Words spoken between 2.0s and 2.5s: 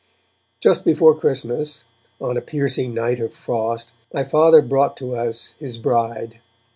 on a